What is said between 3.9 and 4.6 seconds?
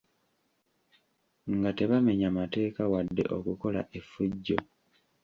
efujjo.